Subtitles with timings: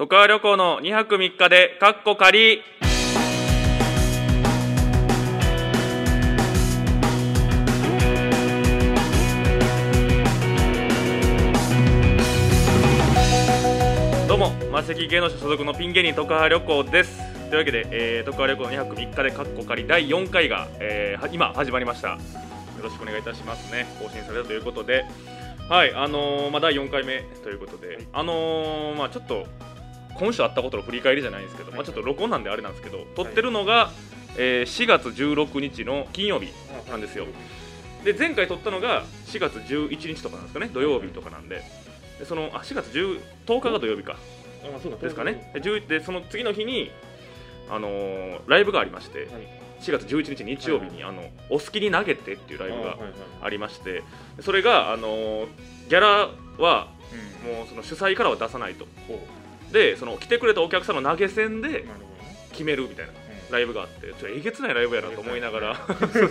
[0.00, 2.62] 渡川旅行の2泊3日でかっこ仮。
[14.26, 17.20] どうもマセキ芸能者所属のピン芸人徳川旅行です。
[17.50, 22.12] というわけで、えー、徳川旅行の2泊3日でかっこ仮第4回が、えーは今始まりました。
[22.12, 22.18] よ
[22.82, 23.84] ろしくお願いいたしますね。
[24.02, 25.04] 更新されたということで。
[25.68, 28.06] はいあのーまあ、第4回目ということで。
[28.14, 29.46] あのーまあちょっと
[30.20, 33.90] 今週あったことの振り返りじゃないんですけど、まあ、ちょっと録音なんであれなんですけど撮ってるのが、
[34.36, 36.52] えー4月16日の金曜日
[36.88, 37.26] なんですよ。
[38.04, 41.62] で前回撮ったのが4月11日とかなんですかね土曜日とかなんで。
[42.18, 44.16] でそのあ4月10 10日が土曜日か。
[45.00, 45.50] ですかね。
[45.54, 46.90] で10でその次の日に、
[47.70, 49.28] あのーライブがありましてはい。
[49.80, 53.12] 4月11日日曜日に、あの「お好きに投げて」っていうライブがあはいはい
[53.42, 54.02] ありまして
[54.42, 55.46] それが、あのー
[55.88, 56.28] ギャラ
[56.58, 56.88] は
[57.44, 57.56] うん。
[57.56, 58.86] もうその主催からは出さないと。
[59.08, 59.18] ほ
[59.72, 61.84] でその来てくれたお客さんの投げ銭で
[62.52, 63.52] 決めるみたいなうん。
[63.52, 65.76] ライブがあってちょえげつないライブやなと思いながら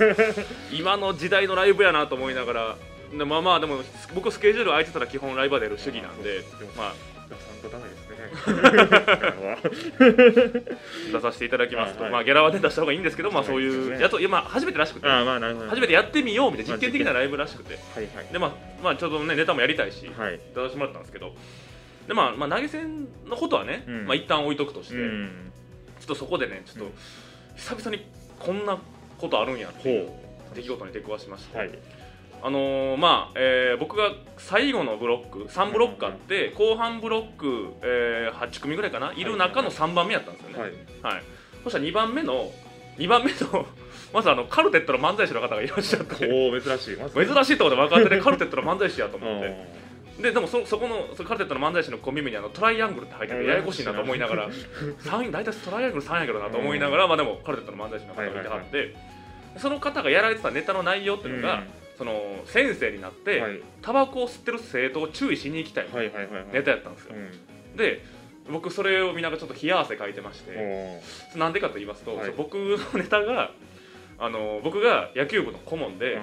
[0.72, 2.76] 今の時代のライブやなと思いながら
[3.12, 6.44] でまあまあでも僕スケジュール空いてたら基本ライブは出る主義なんで
[6.78, 7.20] まあ。
[7.30, 8.20] 出さんとダメですね
[11.14, 17.78] 出させていただきますと、まあギャラはね出した方がいいんですけどまあそういうやつまあ初めてらしくて初めてやってみようみたいな実験的なライブらしくて
[18.31, 18.52] でまあ
[18.84, 21.34] まあちょっとねネタもやりたいしはい出させてもらったんですけど
[22.10, 24.06] でまあまあ投げ銭のことはね、うん。
[24.08, 25.52] まあ一旦置いとくとして、うん。
[26.00, 26.92] ちょっとそこでねちょっとうん。
[27.56, 28.04] 久々に
[28.40, 28.80] こんな
[29.20, 30.20] ことあるんやっていうほ
[30.56, 31.70] 出来事に出くわしまして、うはい。
[32.42, 39.24] あのーまあ、えー僕が最後のブロック3ブロックあって、後半ブロック、えー8組ぐらいかない。
[39.24, 40.72] る中の3番目やったんですよね、はい。
[41.14, 41.24] はい。
[41.64, 42.52] そしたら2番目の
[42.98, 43.68] 2番目の
[44.12, 46.28] まずあのカルテットの漫才師の方がいらっしゃって。
[46.28, 46.98] おお珍しい。
[46.98, 49.50] 珍しいところで分かっててカルテットの漫才師やとう思って。
[49.50, 49.80] ん
[50.22, 58.95] ででもそそこのそのカルテットの漫才師のコンビ名にあのトライアングルって入っててややこしいなと思いながら3大体トライアングル3やけどなと思いながら、まあ、でもカルテットの漫才師の方がいてはって、
[59.58, 61.63] その方がやられてたネタの内容っていうのが、
[61.97, 62.13] その
[62.46, 63.62] 先生になって、はい。
[63.81, 66.46] タバコを吸ってる生徒を注意しに行きたいはいはいはいはい。
[66.53, 67.78] ネタやったんですよ、うん。
[67.78, 68.01] で
[68.50, 71.01] 僕それを見ながらちょっと冷や汗かいてまして
[71.36, 72.31] なんでかと言いますと、はい。
[72.36, 73.51] 僕のネタが
[74.22, 76.19] あの僕が野球部の顧問で、う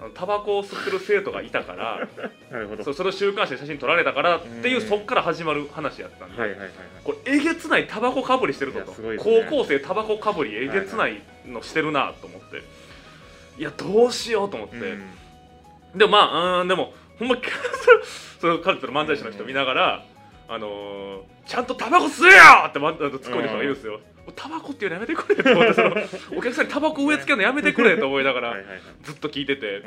[0.00, 2.08] あのタバコを吸ってる生徒がいたからん
[2.52, 2.84] なるほど。
[2.84, 4.88] そうそれを週刊誌で写真撮られたからっていううん。
[4.88, 6.76] そっから始まる話やったんで、はいはいはいはい。
[7.02, 9.46] これえげつないタバコかぶりしてるぞいやと、すごいですね。
[9.50, 12.62] 高校生タバコかぶりえげつないのしてるなと思って、
[13.58, 15.98] いやどうしようと思って、うん。
[15.98, 17.36] でもまあうーんでもほんま
[18.40, 20.04] そのカルテの漫才師の人見ながら、
[20.48, 23.98] あのーちゃんとタバコ吸えよってま突っ込んでる人がいるんですよ、
[24.36, 25.94] タバコっていうのやめてくれと思ってその
[26.38, 28.56] お客さんにタバコ植え付けるのやめてくれと思いながら
[29.02, 29.76] ずっと聞いてて。
[29.76, 29.86] う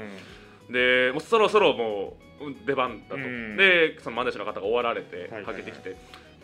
[0.69, 0.73] ん。
[0.73, 3.57] でもうそろそろもううん出番だと、うん。
[3.57, 5.95] でその漫才師の方が終わられてかけてきて、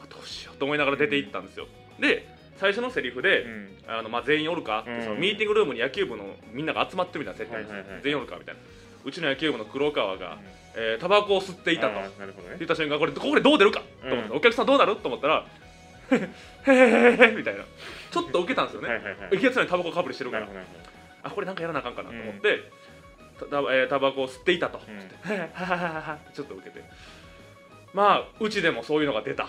[0.01, 1.67] あどうしようと思いながら出て行ったんですよ、
[2.00, 2.27] で
[2.57, 3.69] 最初のセリフで、うん。
[3.88, 8.61] あのまあ、全員おるかそのミーティングルームに野球部のみんなが集まってるみたいな設定です全員おるかみたいな。
[9.06, 10.38] うちの野球部の黒川が、
[10.75, 11.94] えータバコを吸っていたと。
[12.57, 14.38] 言った瞬間これここでどう出るかと思って、うん。
[14.38, 15.45] お客さんどうなると思ったら
[16.12, 16.30] へ
[16.66, 17.64] へへへへみたいな
[18.12, 20.47] ちょっと受けたんですよね、はいはいはいいけつないタバコかぶりしてるから
[21.24, 22.72] あこれなんかやらなあかんかなと思って、
[23.40, 25.00] たたえータバコを吸っていたと、うん
[26.34, 26.84] ちょっと受けて
[27.94, 29.48] まあうちでもそういうのが出たっ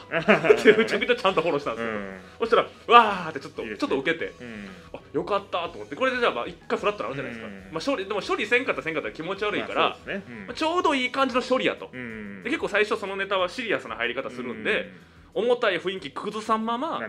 [0.62, 1.93] てめちゃくちゃんとフォローしたんですよ、
[2.41, 14.91] そしたらわーってちょっといいねちょっと受けてうんあよかったと思ってこれでじゃあ一回フラットなるじゃないですか、うんまあ、処理でも処理せんかったせんかったら気持ち悪いから、まあそうですねまあちょうどいい感じの処理やと、で結構最初そのネタはシリアスな入り方するんで、
[15.34, 17.00] 重たい雰囲気崩さんまま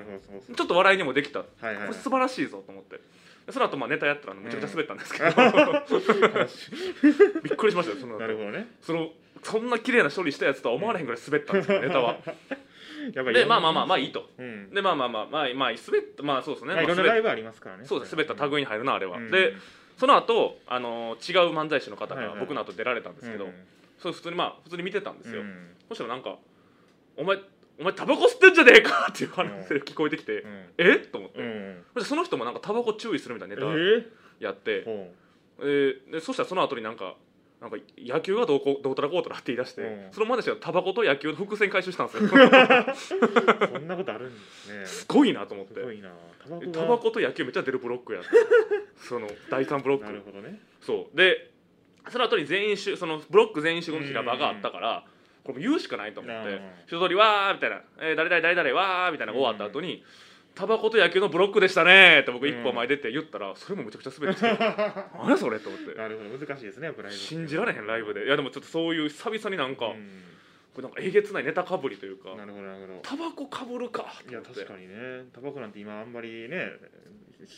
[0.55, 1.39] ちょっと笑いにもできた。
[1.39, 1.87] こはいはい。
[1.87, 2.97] れ素晴らしいぞと思って。
[3.45, 5.25] でその後まあネタやったらめちゃくちゃ滑ったんですけど、
[7.43, 8.19] びっくりしましたよその後。
[8.19, 8.67] なるほどね。
[8.81, 9.09] その
[9.43, 12.17] そんな綺麗な処理したやつとは思われへんぐらい滑ったんですよ ネタは。
[13.13, 14.29] やっぱりでまあまあまあまあいいと。
[14.37, 14.69] うん。
[14.69, 17.85] でまあまあまあまあまあ滑ったまあそうですね、まあいろんなライブありますからね。
[17.85, 19.31] そうです滑った類に入るなあれは、うん。
[19.31, 19.53] で
[19.97, 23.53] その後あの違う漫才師の方はいはいが僕の後出られたんですけど、うん。
[23.97, 25.75] それ普通にまあ普通に見てたんですよ、うん。
[25.89, 26.37] そしたらなんか
[27.17, 27.37] 「お前
[27.79, 30.65] お前タバコ吸ってんじゃねえか!」っていう話が聞こえてきてう、ん。
[30.77, 31.83] えと思って、うん。
[31.93, 34.05] そしてその人もなんかタバコ注意するみたいなネタえー？
[34.39, 35.13] やって、ほ
[35.59, 37.15] えーでそしたらその後になんか
[37.59, 40.07] なんか野球がどうこうどうたらこうたらって言い出して、うん。
[40.11, 42.23] その漫才師がタバコと野球の伏線回収したんですよ。
[42.23, 42.27] う
[43.67, 44.85] そんなことあるんですね。
[44.85, 45.81] すごいなと思って。
[46.71, 48.29] タバコと野球めっちゃ出るブロックやって
[48.97, 50.05] その第3ブロック。
[50.05, 50.59] なるほどね。
[50.81, 51.15] そう。
[51.17, 51.51] で
[52.09, 55.05] その後に全員集そのブロック全員集合の平場があったから、
[55.43, 60.03] これ言うしかないと思ってうん一通りわーみたいな、えー誰々誰々わーみたいな終わった後に、
[60.53, 64.47] タバコと野球のブロックでしたねって僕一歩前出て言ったら、それもむちゃくちゃ滑ってて
[65.17, 65.59] 何やそれ？
[65.59, 65.93] と思って。
[65.95, 68.25] なるほど難しいですねやっぱライブ信じられへんライブで。
[68.25, 70.23] いやでもちょっとそういう久々になんか、うん。
[70.73, 75.25] これなんかえげつないネタかぶりというかなるほどなるほどタバコかぶるかいや確かにね。
[75.33, 76.71] タバコなんて今あんまりね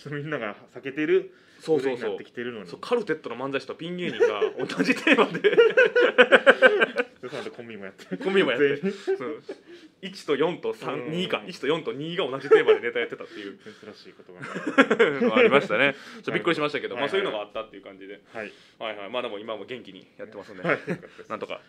[0.09, 2.18] みんなが避けてるそうそうそう。
[2.65, 5.51] そうカルテットの漫才師とピン芸人が同じテーマで
[7.23, 8.97] でその後コンビもやってコンビもやって全員。
[9.17, 9.43] そう。
[10.01, 11.13] 1と4と3、うん。
[11.13, 13.57] 2か1と4と2が同じテーマでネタやってたっていう。
[13.57, 15.21] 珍しいことがね。
[15.21, 15.93] の がありましたね。
[15.93, 17.03] ちょっとびっくりしましたけど、はい。
[17.03, 18.51] まあ、そういうのがあったっていう感じで、はい。
[18.77, 20.79] はいはい、まあでも今も元気にやってますんで、はい。
[21.29, 21.61] なんとか。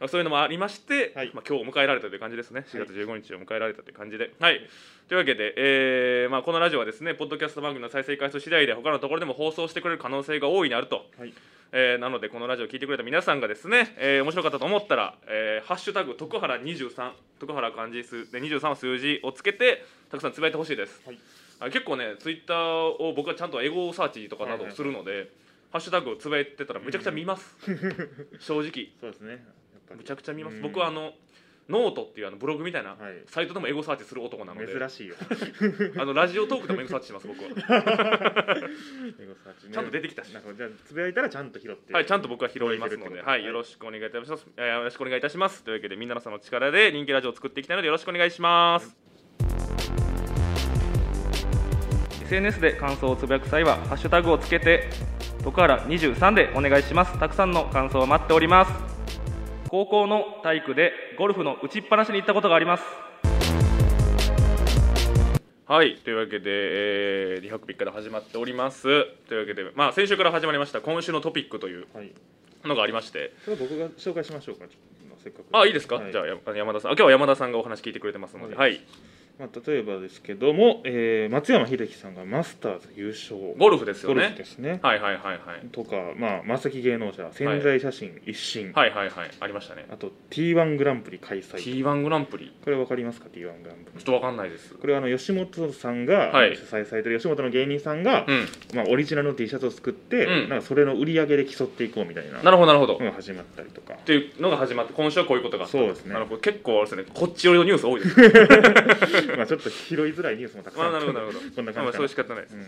[0.00, 1.30] まあそういうのもありまして、はい。
[1.34, 4.30] まあ、今日を迎えられたという感じですね、4月15日を迎えられたという感じで。
[4.40, 4.66] はい、
[5.08, 11.34] というわけで、えーまあ、このラジオはですね、ポッドキャスト番組の再生回数次第で、他のところでも放送してくれる可能性が大いにあると、はい
[11.78, 21.02] えーなので、このラジオを聞いてくれた皆さんがですね、えー面白かったと思ったら、えーハッシュタグ、徳原23、徳原漢字数で23は数字をつけて、たくさんつぶやいてほしいです。
[21.04, 21.18] はい。
[21.60, 22.56] あ結構ね、ツイッター
[22.88, 25.30] を僕はちゃんとエゴサーチとかなどをするので、
[25.70, 27.54] ハッシュタグをつぶやいてたらめちゃくちゃ見ます、
[28.40, 28.88] 正直。
[28.98, 29.44] そうですね。
[29.94, 30.62] むちゃくちゃ見ます、うん。
[30.62, 31.12] 僕はあの
[31.68, 32.98] ノートっていうあのブログみたいなはい。
[33.26, 35.14] サイトでもエゴサーチする男なので、珍しいよ。
[35.98, 37.48] あのラジオトークでもエゴサーチします僕は。
[37.54, 37.60] エゴ
[39.44, 39.72] サーチね。
[39.72, 40.32] ちゃんと出てきたし。
[40.32, 41.92] なんかじゃあつぶやいたらちゃんと拾って。
[41.92, 45.62] はいちゃんと僕は拾いますので、はい、よろししくお願いいたします、えーよろしくお願いいたします。
[45.62, 48.96] というわけでみんなのその力で人気ラジオを作っていきたいのでよろしくお願いします、
[52.24, 54.88] SNS で感想をつぶやく際はハッシュタグをつけて
[55.44, 57.18] 徳原23でお願いします。
[57.18, 58.72] たくさんの感想を待っております
[59.76, 62.84] 高校の体育でゴルフの打ちっぱなしに行ったことがあります。
[65.66, 65.96] はい。
[65.96, 68.84] というわけで、えー、203日で始まっております。
[69.28, 72.10] というわけで、まあ、先週から始まりました今週のトピックというはい。
[72.64, 73.34] のがありまして。
[73.44, 74.64] それは僕が紹介しましょうか
[75.22, 75.44] せっかく。
[75.52, 76.10] あいいですか、はい。
[76.10, 76.92] じゃあや山田さん。
[76.92, 78.80] あ今日は山田さんがお話聞いてくれてますので、ははいい
[79.38, 83.36] まあ、例えばですけども、えー松山英樹さんがマスターズ優勝。
[83.58, 84.80] ゴルフですよゴルフねですね。
[84.82, 85.66] はいはいはいはい。
[85.72, 89.30] とか、まあ、マセキ芸能者潜在写真一新、はいはいはい。
[89.40, 89.86] ありましたね。
[89.90, 91.58] あと T1 グランプリ開催。
[91.58, 92.50] T1 グランプリ。
[92.64, 93.98] これわかりますか？T1 グランプリ。
[93.98, 94.74] ちょっとわかんないです。
[94.74, 96.56] これはあの吉本さんがはい。
[96.56, 98.46] 主催されてる吉本の芸人さんが、うん。
[98.74, 100.48] まあ、オリジナルの T シャツを作って、うん。
[100.48, 102.42] なんかそれの売り上げで競っていこうみたいな。
[102.42, 103.94] なるほどなるほど、始まったりとか。
[103.94, 106.16] っていうのが始まって今週はこういうことがあったそうですね。
[106.40, 111.38] 結構あれですねこっち寄りのニュース多いですね まあちょっと拾いづらいニュースもたくさんまあなるほどなるほど。
[111.54, 112.66] こんなまあまあそう仕方ないです、うん。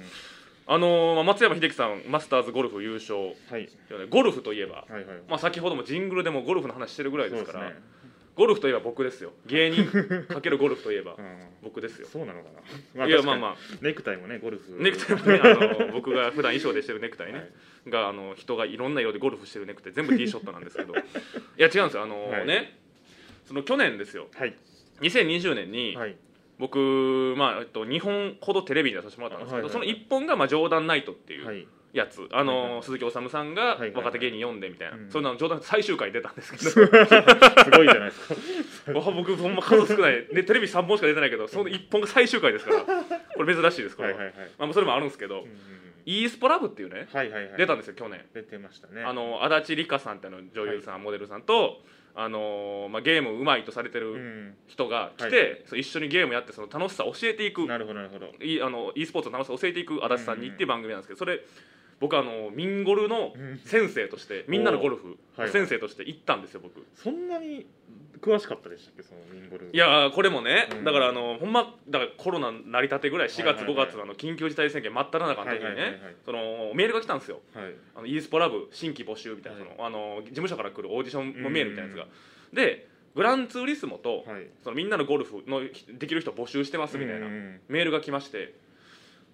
[0.66, 3.34] あのーまあ、松山英樹さんマスターズゴルフ優勝。
[3.50, 3.68] はい。
[4.10, 7.98] ゴルフといえば、はいはいまあ、先ほどもジングルでもゴルフの話してるぐらいですからそうですね。
[8.36, 9.32] ゴルフといえば僕ですよ。
[9.46, 9.84] 芸人
[10.28, 11.48] かけるゴルフといえばうん。
[11.62, 12.06] 僕ですよ。
[12.06, 12.50] そうなのか
[12.94, 14.80] な、いやまあまあネクタイもねゴルフ。
[14.80, 15.54] ネクタイもねあ
[15.86, 17.50] の 僕が普段衣装でしてるネクタイね、はい。
[17.90, 20.94] があの人がいろんな色でゴルフしてるネクタイ全部 T ショットなんですけど。
[20.94, 20.98] い。
[21.56, 22.02] や違うんですよ。
[22.02, 22.46] あの、はい。
[22.46, 22.78] ね。
[23.46, 24.28] その去年ですよ。
[24.34, 24.54] はい。
[25.00, 26.16] 2020年にはい
[26.58, 29.94] 僕、まあえっと、2本ほどテレビに出させてもらったんですけど、はいはいはい。
[29.94, 31.66] その1本が、まあ、ジョーダンナイトっていうはい。
[31.92, 32.82] やつ、あの、はいはい。
[32.82, 35.10] 鈴木おさむさんがはいはい若手芸人読んでみたいな、うん。
[35.10, 36.70] そんなのジョーダン最終回に出たんですけど。
[36.70, 38.92] すごいじゃないですか。
[38.98, 42.84] わ僕ほんま数少ない、ね、テレビ3本しか出てないけどその1本が最終回ですから。
[43.34, 44.50] これ珍しいですこれは、はいはいはい。
[44.58, 45.56] まあ、それもあるんですけど、うんうんうん。
[46.04, 47.56] e スポラブっていうねはいはいはい。
[47.56, 48.24] 出たんですよ去年。
[48.34, 49.02] 出てましたね。
[49.02, 51.82] あの足立梨花さんってあの女優さん、モデルさんと
[52.14, 54.54] あの、まあ、ゲームうまいとされてうるん。
[54.66, 57.66] 人が来て、はいそう一緒にゲームやってその楽しさを教えていく。
[57.66, 58.26] なるほどなるほど。
[58.44, 61.40] いあの e スポーツの楽しさを教えていく足立さんにっていう番組なんですけどそれ
[62.00, 63.58] 僕あのミンゴルのうん。
[63.64, 65.18] 先生としてみんなのゴルフ
[65.50, 66.84] 先生として行ったんですよ僕。
[66.94, 67.66] そんなに
[68.20, 69.02] 詳しかったでしたっけ？
[69.02, 69.70] そのミンゴル。
[69.72, 70.84] いやーこれもね、うん。
[70.84, 73.76] だからあのほんまだからコロナ成り立てぐらい4月5はいはい。
[73.76, 77.40] はい月のあの緊急事態宣言真っ只中の時にねそのメールが来たんですよ。
[77.54, 77.74] はい。
[77.96, 79.68] あの e スポラブ新規募集みたいな、はい。
[79.76, 82.04] そのあの事務所から来るオーディションのメールみたいなやつが。
[82.04, 82.10] うん
[82.52, 84.46] でグランツーリスモと、はい。
[84.62, 87.60] そのみんなのゴルフのできる人募集してますみたいなうん。
[87.68, 88.54] メールが来まして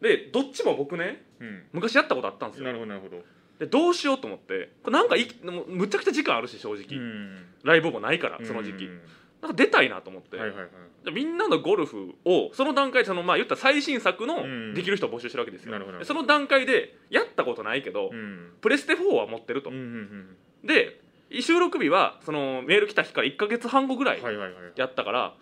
[0.04, 1.62] でどっちも僕ねうん。
[1.72, 3.22] 昔やったことあったんですなよるほどなるほど。
[3.58, 7.46] でどうしようと思ってこれなんかいもうむちゃくちゃ時間あるし正直、うん。
[7.64, 9.00] ライブもないからその時期、うん。
[9.40, 10.68] なんか出たいなと思って、はいはいはい。
[11.04, 14.74] じゃあみんなのゴルフをその段階でそのまあ言ったら最新作のうん。
[14.74, 18.52] できる人を募集してるわけですよ、なるほどでその段階でやったことないけど、うん。
[18.60, 21.00] プレステ4は持ってると、うんうんうんで
[21.40, 24.62] 収録日はそのメール来た日から1か月半後ぐらいはいはいはい。
[24.76, 25.34] やったから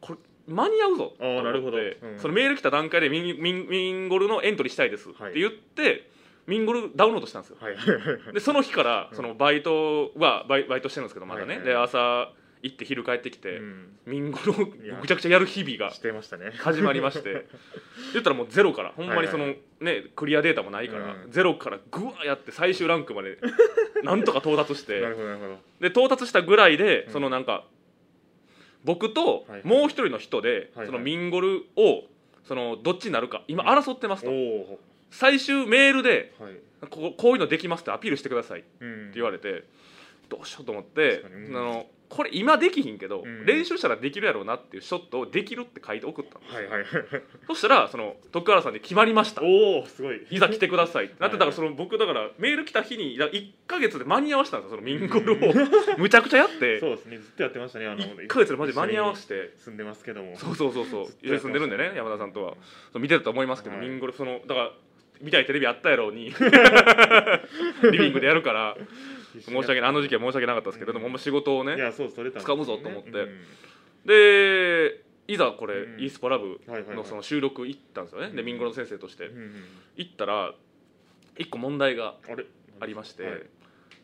[0.00, 0.18] これ
[0.48, 1.12] 間に合うぞ。
[1.20, 1.78] あーなるほど。
[1.78, 1.94] うん。
[2.18, 6.10] そのメール来た段階でミンミンミンゴルのエントリーしたいですってはい言って、
[6.46, 7.58] ミンゴルダウンロードしたんですよ。
[7.60, 7.76] はい。
[7.76, 7.88] はい。
[7.96, 9.16] はいはいでその日からうん。
[9.16, 13.88] そのバイトはバイバイトしてるんですけどまだね、はいはいで朝行って昼帰ってきて、うん。
[14.06, 15.92] ミンゴルをぐちゃぐちゃやる日々が
[16.58, 17.46] 始まりまして。
[18.14, 18.92] 言ったらもうゼロから。
[18.96, 21.30] ほんまにその、はいねクリアデータもないから、うん。
[21.30, 23.38] ゼロからグワーやって最終ランクまで
[24.02, 25.00] なんとか到達して。
[25.80, 27.12] で到達したぐらいで、うん。
[27.12, 27.64] そのなんか
[28.84, 32.04] 僕とはいもう一人の人で、はいそのミンゴルを
[32.46, 34.30] そのどっちになるか今争ってますと、
[35.10, 36.52] 最終メールではい。
[36.88, 39.64] こういうのできますってアピールしてくださいってうん言われて
[40.28, 41.56] どうしようと思って、うん。
[41.56, 43.44] あのこれ今できひんけど、うん。
[43.44, 46.86] 練習したらできるやろうなっていうショットをできるって書いて送ったのはいはいはい
[47.46, 49.42] そしたらその徳原さんに決まりました。
[49.42, 51.14] おおすごいいざ来てくださいって。
[51.20, 55.36] なってだからはいその僕だからメール来た日に1か月で間に合わせたんですよそのミンゴルを。
[55.98, 56.80] むちゃくちゃやって。
[56.80, 57.18] そうですね。
[57.18, 59.52] ずっとやってましたねあの1か月でマジで間に合わせて。
[59.58, 60.36] 住んでますけども。
[60.36, 61.06] そうそうそうそう。
[61.22, 62.54] 一緒に住んでるんでね山田さんとは。
[62.92, 63.86] そう見てたと思いますけど、はい。
[63.86, 64.72] ミンゴルそのだから
[65.20, 66.32] 見たいテレビあったやろうに。
[67.92, 68.76] リビングでやるから
[69.40, 73.10] 申し訳ないあの時期は申し訳なかったですけど、でもほんま仕事をねいやそうそれたんです掴むぞと思って。
[73.10, 73.28] うん。
[74.06, 76.00] でいざこれ、うん。
[76.02, 76.60] e スポラブ
[76.94, 78.46] のその収録行ったんですよね、でうん。
[78.46, 79.30] ミンゴルの先生として。
[79.96, 80.52] 行ったら
[81.36, 82.14] 一個問題が
[82.80, 83.42] ありまして、はい。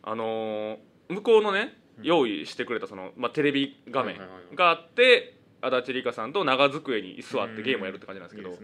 [0.03, 0.77] あのー
[1.09, 2.05] 向こうのねうん。
[2.05, 4.19] 用意してくれたその、まあ、テレビ画面
[4.55, 8.59] があって足立梨花さんと長机に座ってゲームをやるって感じなんですけど、やっ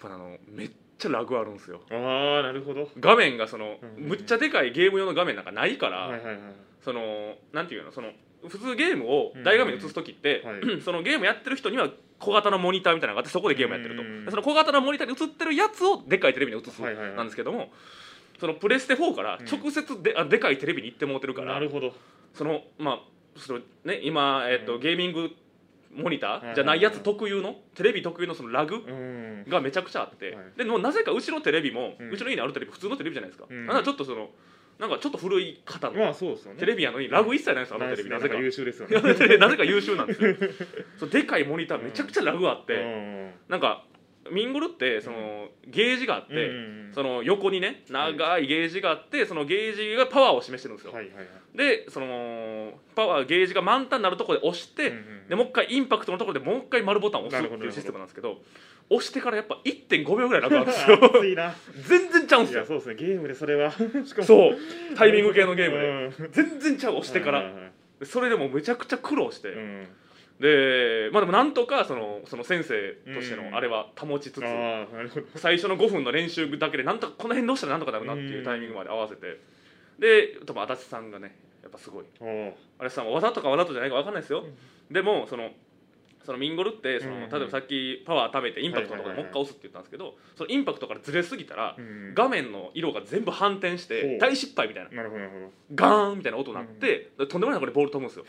[0.00, 1.80] ぱあのめっちゃラグあるんですよ。
[1.90, 2.88] うんああなるほど。
[3.00, 6.38] 画面がそのうんむっちゃでかいゲーム用の画面なんかないから、はいはいはい
[6.80, 8.12] そのなんていうのその
[8.48, 17.16] 普通ゲームを大画面に映す時って、うんは そのゲームやってる人には小型のモニターみたいなのがあってそこでゲームやってると、うんでその小型のモニターに映ってるやつをでっかいテレビに映すはいはいはい。
[17.16, 17.70] なんですけども、
[18.40, 21.92] そのプレステ4から直接で,、あでかいテレビに行ってもうてるからなるほど。
[22.32, 23.00] そのまあ
[23.36, 24.80] そのね今、えっとうん。
[24.80, 25.30] ゲーミング
[25.92, 26.54] モニター？
[26.54, 27.56] じゃないやつ特有の？
[27.74, 28.76] テレビ特有のそのラグ？
[28.76, 29.44] うん。
[29.48, 30.58] がめちゃくちゃあって、はい。
[30.58, 32.16] でもうなぜかうちのテレビも、ううん。
[32.16, 33.66] ちの家にあるテレビ普通のテレビじゃないですか、うん。
[33.66, 34.28] なんかちょっとその
[34.78, 35.98] なんかちょっと古い方の。
[35.98, 36.60] まあそうですよね。
[36.60, 39.00] テレビやのにラグ一切ないんですよあのテレビなぜか優秀ですよね。
[39.38, 40.36] なぜか優秀なんですよ。
[40.98, 43.30] そうでかいモニターめちゃくちゃラグあって、うん。
[43.48, 43.84] なんか
[44.30, 46.50] ミンゴルってそのゲージがあって、
[46.94, 50.92] その横にね長いゲージがあってそのゲージがパワーを示してるんですよ、
[51.54, 54.92] でそのパワーゲージが満タンになるところで押して、
[55.28, 58.38] でもう一回インパクトのところでもう一回丸ボタンを押すっていうシステムなんですけど
[58.90, 60.98] 押してからやっぱ1.5秒ぐらいラグあるんですよ。
[61.86, 62.64] 全然ちゃうんですよ。
[62.64, 62.94] そうですね。
[62.94, 63.70] ゲームでそれは。
[64.22, 64.56] そう。
[64.96, 66.22] タイミング系のゲームで。
[66.22, 67.52] ム全然ちゃう押してから。
[68.02, 69.88] それでもめちゃくちゃ苦労して、うん
[70.40, 73.50] でまあでもなんとかそのその先生としてうん。
[73.50, 74.44] のあれは保ちつつ、
[75.36, 79.40] 最初の5分の練習だけでなんとかこの辺どうしたらなんとかなるなっていうタイミングまで合わせて。
[79.98, 82.04] で多分足立さんがねやっぱすごい。
[82.78, 84.44] 足立さんはわざとかわざとじゃないか分かんないですよ、
[84.90, 85.50] でもその
[86.28, 94.90] そのミンゴルってその、うん例えばさっきパワー貯めてインパクトのところでもう一回押すって言ったんですけど、そのインパクトからずれすぎたら、うん画面の色が全部反転して大失敗みたいな。
[94.90, 98.26] なるほどなるほガーンみたいな音になって、でとんでもないところでボール飛ぶんですよ、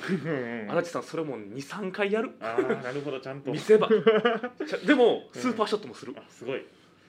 [0.69, 2.31] 足立さんそれも23回やる。
[2.39, 3.51] なるほどちゃんと。
[3.51, 3.89] 見せ場。
[4.87, 6.63] でもスーパーショットもする、あすごい。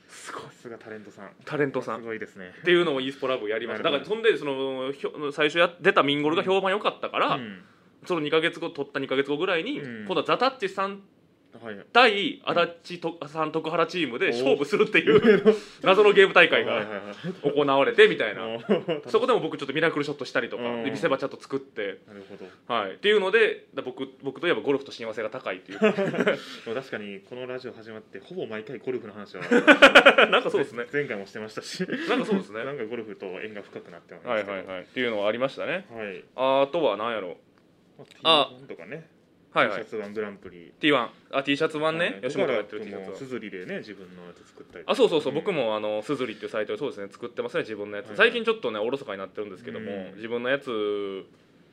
[0.09, 0.42] すごい。
[0.42, 1.30] さすがタレントさん。
[1.44, 2.00] タレントさん。
[2.00, 2.52] すごいですね。
[2.62, 3.85] っていうのを e スポラブやりました。
[3.85, 4.92] だからそんでその
[5.32, 7.62] 最初や出たミンゴルが評判良かったから、うん
[8.07, 10.07] その2か月後取った2か月後ぐらいに、うん。
[10.07, 11.02] 今度はザタッチさん
[11.59, 11.76] はい。
[11.92, 17.00] 対足立とさん徳原チームで勝負するっていう 謎のゲーム大会がはいはいは
[17.50, 18.42] い行われてみたいな。
[19.09, 20.85] そこでも僕ちょっとミラクルショットしたりとかうん。
[20.85, 22.73] で見せ場ちゃんと作って、なるほど。
[22.73, 25.78] はい、っていうのでだ僕僕といえばゴルフと親和性が高いっていう。
[25.83, 29.42] でも確かにこのラジオ始まってほぼ毎回ゴルフの話は
[30.30, 30.87] なんかそうですね。
[30.92, 31.85] 前回もしてましたし。
[32.09, 32.64] なんかそうですね。
[32.64, 34.28] なんかゴルフと縁が深くなってます。
[34.28, 34.80] はいはいはい。
[34.83, 35.87] っていうのはありましたね。
[35.90, 36.25] はい。
[36.37, 37.37] あとは何やろ
[38.23, 38.50] あ。
[38.61, 39.09] T1 とかね。
[39.52, 39.85] はいはい。
[39.85, 40.73] T シャツ1グランプリ。
[40.80, 42.21] T1 あ T シャツ版ね、はい。
[42.23, 43.16] 吉本がやってる T シャツは。
[43.16, 45.35] すずりでね自分のやつ作ったりあそうそうそう、ん。
[45.35, 50.16] 僕もあのすずりっていうサイトでそうですね作ってますね自分のやつ、はい最近ちょっとねおろそかになってるんですけども、うん。
[50.16, 51.25] 自分のやつ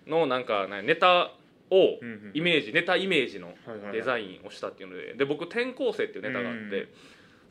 [0.07, 1.31] のなんかねネタ
[1.69, 2.31] をうんうん。
[2.33, 3.93] イメージ、ネタイメージのはいはいはい。
[3.93, 6.87] デザインをしたっていうのでで僕転校生っていうネタがあって、うん。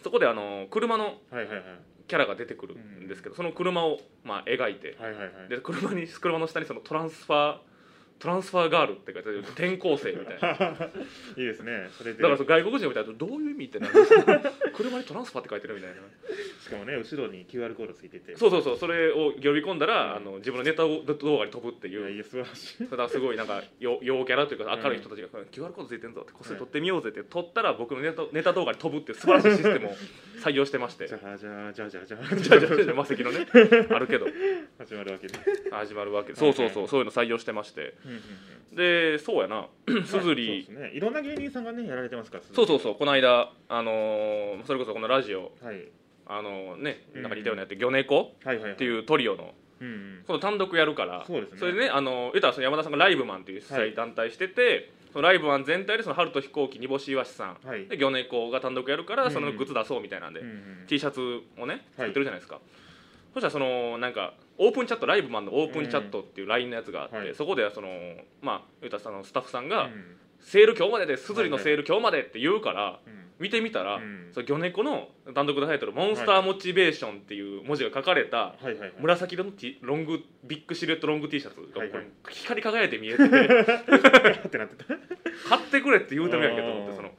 [0.03, 1.63] そこであの車のはいはいはい。
[2.09, 5.49] キャラが出てくるんですけど、その車をまあ描いてはいはいはい。
[5.49, 7.59] で車に車の下にそのトランスファー
[8.19, 10.49] トランスファーガールって書いてある転校生みたいな。
[10.49, 10.91] だ か
[11.37, 11.89] いいですね。
[11.97, 12.23] それで。
[12.23, 14.41] らその外国人が見たらどういう意味ってなるんですか
[14.75, 15.97] 車にトランスファーって書いてるみたいな。
[16.63, 18.37] しかもね後ろに QR コードついてて。
[18.37, 22.11] そうそうそうそれを呼び込んだら、うんあの自分のネタを動画に飛ぶっていう。
[22.11, 22.87] いや素晴らしい。
[22.87, 29.97] ただすごいなんかよ陽キャラというか明るい人たちが、QR コードついてんぞってこっそり撮ってみようぜって撮ったら僕のネタネタ動画に飛ぶっていう素晴らしいシステムを
[30.47, 31.09] 採用してまして。
[31.09, 33.47] じゃあじゃあじゃあじゃあじゃあじゃあじゃあじゃあ魔石のね
[33.91, 34.27] あるけど
[34.79, 35.35] 始まるわけで
[35.71, 37.95] 始まるわけでそうそうそうそういうの採用してまして
[38.73, 39.67] でそうやな
[40.05, 45.53] すずりいろんな芸人さんがねやられてますからそうそうそうこの間あのそれこそこのラジオ
[46.27, 49.55] あのねなんか似たようなやって「魚猫」はいはいはいっていうトリオの
[50.27, 57.57] この単独やるからそうですねれでねあの言ったら山田さんがライブマンっていう主催団体してて、そのライブマン全体でその春と飛行機煮干しいわしさん。
[57.67, 57.87] はい。
[57.87, 59.31] で魚猫が単独やるからうん。
[59.31, 62.09] そのグッズ出そうみたいなんで、うんうん T シャツをねはい。
[62.09, 62.61] 作ってるじゃないですか、
[63.33, 67.35] そしたらそのなんかオープンチャットライブマンのオープンチャットっていう LINE のやつがあって、はい。
[67.35, 67.89] そこではその
[68.43, 70.17] まあ言ったらそのスタッフさんが、うん
[70.47, 73.27] セール今日までですずりのセール今日までって言うからうん。
[73.39, 74.31] 見てみたら、うん。
[74.33, 78.55] その魚猫の単独タイトル「モンスターモチベーション」っていう文字が書かれた
[78.99, 82.01] 紫色のロングビッグシルエットロング T シャツが
[82.31, 83.25] 光り輝いて見えてて。
[83.29, 84.95] ってなってた。
[85.49, 87.09] 買ってくれって言うてるやんけと思ってその。
[87.09, 87.15] で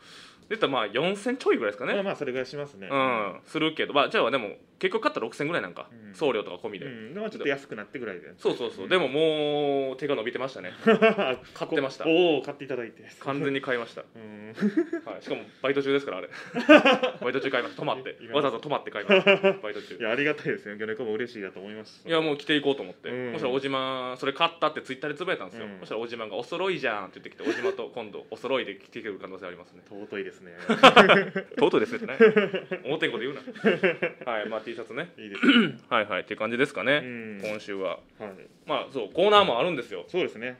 [0.55, 1.93] 言ったらまあ4000ちょいぐらいですかね。
[1.93, 2.87] まあまあそれぐらいしますね。
[2.89, 3.39] うん。
[3.45, 6.15] するけどまあじゃあでも結局買ったら6000ぐらいなんか、うん。
[6.15, 7.13] 送料とか込みで、うん。
[7.13, 8.33] でもちょっと安くなってぐらいで。
[8.37, 8.89] そうそうそう。
[8.89, 10.73] でももう手が伸びてましたね。
[11.53, 12.05] 買ってました。
[12.07, 13.03] おお買っていただいて。
[13.19, 14.53] 完全に買いました、うん。
[15.05, 16.29] はい、しかもバイト中ですからあれ。
[17.21, 17.81] バイト中買いました。
[17.81, 18.17] 泊まって。
[18.31, 19.53] わざわざ泊まって買いました。
[19.53, 19.95] バイト中。
[19.99, 20.75] いやありがたいですね。
[20.77, 22.07] 魚猫も嬉しいだと思います。
[22.07, 23.31] いやもう着ていこうと思って、うん。
[23.33, 25.79] そしたらおじまそれ買ったってツイッターでつぶやいたんですよ、うん。
[25.79, 29.81] そしたらおじまが「お揃いじゃん」って言ってきておじまと今度お揃いで着てくる可能性ありますね。
[29.89, 30.53] 尊いですね。
[31.57, 32.81] 尊いですねってね。
[32.85, 34.31] 思ってんこと言うな。
[34.31, 34.49] はい。
[34.49, 35.13] まあ T シャツね。
[35.17, 35.77] いいですね。
[35.89, 37.41] はいはいっていう感じですかね、うん。
[37.41, 37.99] 今週は。
[38.19, 38.31] はい。
[38.65, 40.03] まあそうコーナーもあるんですよ。
[40.09, 40.57] そうですね。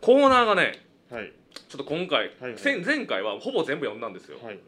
[0.00, 1.32] コーナーがねはい。
[1.68, 2.62] ちょっと今回、はいはい。
[2.62, 4.58] 前前回はほぼ全部読んだんですよ、はい。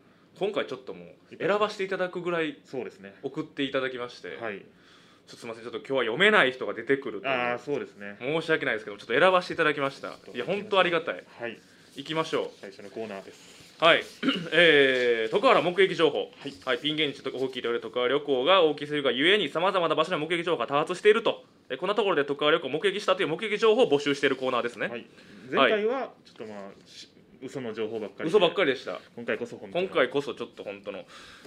[0.40, 3.14] 今回ちょっともう選ばせていただくぐらいそうですね。
[3.22, 4.58] 送っていただきまして、はい。
[4.58, 7.32] ちょっとすみませんちょっと今日は読めない人が出てくるという。
[7.32, 8.16] ああそうですね。
[8.18, 10.08] 申し訳ないですけどちょっと選ばせていただきました。
[10.34, 11.24] いや本当ありがたい。
[11.38, 11.60] はい。
[11.94, 13.59] 行きましょ最初のコーナーです。
[13.59, 14.02] うはい。
[14.52, 16.18] えー、徳原目撃情報。
[16.18, 16.52] はい。
[16.66, 21.44] はい、ピン芸人と大きいと言われる徳川旅行が大きすぎるがゆえにさまざまな場所で目撃情報が多発していると。
[21.70, 25.06] えこんなところで徳川旅行を目撃したという目撃情報を募集しているコーナーですね、はい。
[25.50, 27.08] 前回はちょっとまあし
[27.42, 28.28] 嘘の情報ばっかりで。
[28.28, 29.00] 嘘ばっかりでした。
[29.16, 31.04] 今回こそ今回こそちょっと本当の、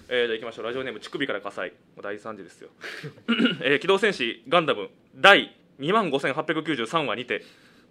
[0.10, 0.66] えー、じゃあ行きましょう。
[0.66, 1.74] ラジオネーム乳首から火災。
[2.02, 2.70] 大惨事ですよ、
[3.62, 7.44] えー機動戦士ガンダム第2万5893話にて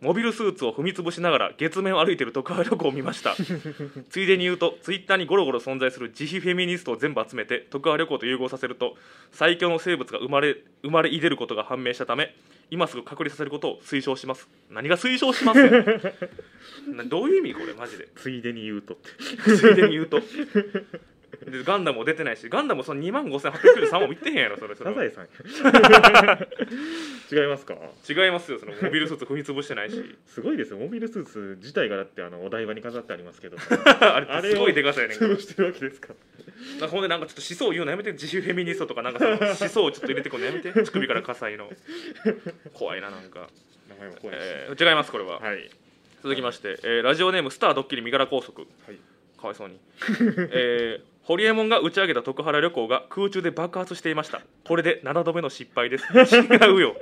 [0.02, 3.36] モビルスーツを踏み潰しながら月面を歩いている徳川旅行を見ました。
[4.10, 8.96] ついでに言うとツイッターにゴロゴロ存在する自費フェミニストを全部集めて徳川旅行と融合させると
[9.30, 12.34] 最強の生物が生まれ生まれいでることが判明したため
[12.70, 14.48] 今すぐ隔離させることを推奨します。
[14.70, 15.60] 何が推奨します
[16.88, 18.08] などういう意味これマジで？
[18.16, 18.94] ついでに言うと。
[18.94, 20.20] ってついでに言うと
[21.46, 25.28] でガンダムも出てないしガンダムもその2万5893も見てへんやろそれそれサザエさん。
[27.34, 27.74] 違いますか？
[28.08, 30.16] 違いますよそのモビルスーツ踏み潰してないし。
[30.26, 30.78] すごいですよ。
[30.78, 33.56] モビルスーツ自体がだってあのお台場に飾ってありますけど。
[34.00, 36.14] あれすごいでかさやねん潰してるわけですか
[36.72, 38.12] なんかほんでなんかちょっと思想言うのやめて。
[38.12, 41.70] 自主フェミニストとかなんかその思想をちょっと入れてこるのやめて乳首から火災の。
[42.74, 43.48] 怖いななんか、
[43.88, 45.70] 名前も怖いし、えー違いますこれは、はい。
[46.22, 48.60] 続きまして、えーラジオネームスタードッキリ身柄拘束。
[48.60, 48.96] はい。
[49.40, 49.78] かわいそうに、
[50.52, 54.42] えーホリエモンが打ち上げた徳原旅行が空中で爆発していました。
[54.64, 56.04] これで7度目の失敗です。
[56.36, 56.96] 違うよ。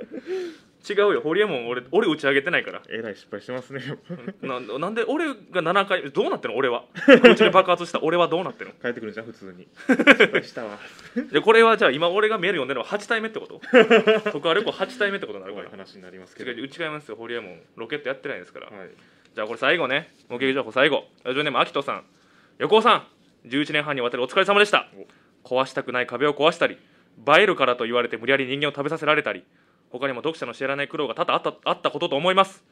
[0.87, 1.21] 違うよ。
[1.21, 2.81] ホリエモン俺俺打ち上げてないから。
[2.89, 3.81] えらい失敗してますね。
[4.41, 6.57] ななんで俺が7回どうなってんの？
[6.57, 6.85] 俺は。
[7.21, 8.01] 空中で爆発した。
[8.03, 8.73] 俺はどうなってんの？
[8.73, 9.67] 帰ってくるんじゃん普通に。
[9.87, 10.77] 失敗したわ。
[11.31, 13.59] でこれはじゃあ今俺がメール読んでるのは8体目ってこと？
[14.31, 15.69] 徳原旅行8体目ってことになるから。
[15.71, 16.51] 話になりますけど。
[16.51, 17.15] 違う違いますよ。
[17.15, 18.89] ホリエモンロケットやってないですから、はい。
[19.33, 20.11] じゃあこれ最後ね。
[20.29, 21.05] 目撃情報最後。
[21.23, 22.03] ラジオネームアキトさん。
[22.59, 23.03] 横尾さん
[23.45, 24.87] 11年半にわたりお疲れ様でした。
[25.43, 29.43] 壊したくない壁を壊したり映えるからと言われて無理やり人間を食べさせられたり
[29.89, 32.63] 他にも読者の知らない苦労が多々あったあったことと思います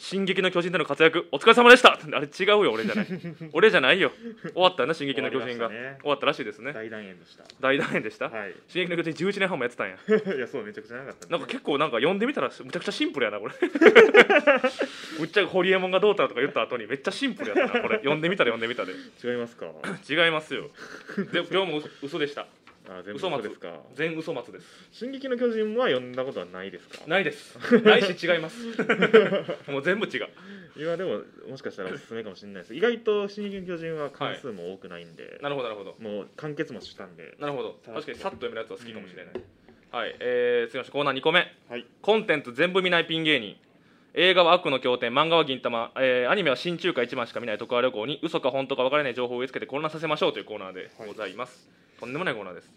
[0.00, 1.92] 進撃の巨人での活躍お疲れ様でした。
[2.16, 3.06] あれ違うよ俺じゃない。
[3.52, 4.12] 俺じゃないよ。
[4.54, 5.68] 終わったよな進撃の巨人が。
[5.68, 6.14] 終わね。
[6.14, 6.72] ったらしいですね。
[6.72, 7.44] 大団円でした。
[7.60, 8.54] 大団円でした、はい。
[8.66, 9.98] 進撃の巨人11年半もやってたんや。
[10.36, 13.54] いやそうめちゃくちゃ長かったなんか結構なんか読んでみたらむちゃくちゃシンプルやなこれ。
[15.20, 17.96] むっちゃホリエモンがどうたらとか言った後にめっちゃシンプルやったなこれ。
[17.98, 18.92] 読んでみたら読んでみたで。
[19.22, 19.66] 違いますか？
[20.08, 20.70] 違いますよ。
[21.30, 22.46] で今日も嘘嘘でした
[22.92, 23.42] あ全部嘘松。
[23.42, 23.80] そうですか。
[23.94, 27.06] 全嘘松です「進撃の巨人」は読んだことはないですか？
[27.06, 27.56] ないです。
[27.84, 28.66] ないし違います。
[29.70, 30.28] もう全部違う。
[30.76, 32.74] いやでももしかしたらおすすめかもしれないです。
[32.74, 35.96] 意外と「進撃の巨人」は関数も多くないんで、なるほどなるほど。
[35.98, 37.34] もう完結もしたんで。
[37.38, 37.78] なるほど。
[37.84, 39.34] さ確かにさっと読めるやつは好きかもしれない、
[39.92, 40.16] はい。
[40.20, 41.46] えー、次ましてコーナー2個目。
[41.68, 41.86] はい。
[42.02, 43.56] コンテンツ全部見ないピン芸人
[44.14, 51.68] 映画は悪の経典漫画は銀魂、えーアニメは新中華一番しか見ない徳川旅行に嘘か本当か分からない情報を植え付けて混乱させましょうというコーナーでございます、
[52.00, 52.72] とんでもないコーナーです。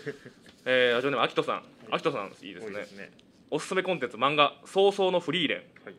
[0.64, 1.64] えー、ラジオネームアキトさん。
[1.90, 2.80] アキトさんいいですね。
[2.96, 3.10] ね。
[3.50, 5.94] おすすめコンテンツ漫画「早々のフリーレン」はい。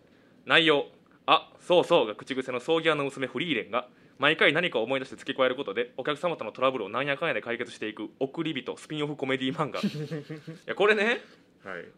[0.45, 0.87] 内容
[1.27, 9.79] 「あそうそう」が口癖の葬儀屋の娘フリーレンが毎回何かを思い出して付け加えることでお客様とのトラブルをなんやかんやで解決していく送り人スピンオフコメディ漫画。
[9.83, 9.83] い
[10.65, 11.21] やこれねはい